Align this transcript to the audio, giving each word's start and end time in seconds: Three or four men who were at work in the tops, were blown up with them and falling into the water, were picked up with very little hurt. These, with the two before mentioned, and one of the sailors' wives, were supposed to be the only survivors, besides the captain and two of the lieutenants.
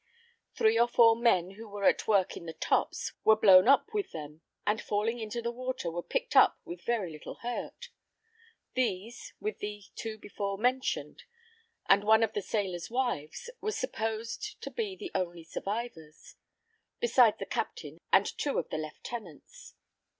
Three 0.55 0.79
or 0.79 0.87
four 0.87 1.15
men 1.15 1.51
who 1.51 1.67
were 1.69 1.83
at 1.83 2.07
work 2.07 2.35
in 2.35 2.47
the 2.47 2.53
tops, 2.53 3.13
were 3.23 3.35
blown 3.35 3.67
up 3.67 3.93
with 3.93 4.13
them 4.13 4.41
and 4.65 4.81
falling 4.81 5.19
into 5.19 5.43
the 5.43 5.51
water, 5.51 5.91
were 5.91 6.01
picked 6.01 6.35
up 6.35 6.59
with 6.65 6.81
very 6.81 7.11
little 7.11 7.35
hurt. 7.43 7.89
These, 8.73 9.33
with 9.39 9.59
the 9.59 9.83
two 9.93 10.17
before 10.17 10.57
mentioned, 10.57 11.25
and 11.87 12.03
one 12.03 12.23
of 12.23 12.33
the 12.33 12.41
sailors' 12.41 12.89
wives, 12.89 13.51
were 13.61 13.71
supposed 13.73 14.59
to 14.63 14.71
be 14.71 14.95
the 14.95 15.11
only 15.13 15.43
survivors, 15.43 16.33
besides 16.99 17.37
the 17.37 17.45
captain 17.45 17.99
and 18.11 18.25
two 18.25 18.57
of 18.57 18.69
the 18.71 18.79
lieutenants. 18.79 19.75